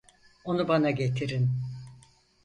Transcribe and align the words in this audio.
Onu 0.43 0.67
bana 0.67 0.91
getirin. 0.91 1.49